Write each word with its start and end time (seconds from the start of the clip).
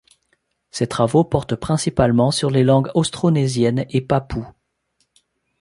Ses 0.71 0.87
travaux 0.87 1.23
portent 1.23 1.53
principalement 1.55 2.31
sur 2.31 2.49
les 2.49 2.63
langues 2.63 2.89
austronésiennes 2.95 3.85
et 3.91 4.01
papoues. 4.01 4.49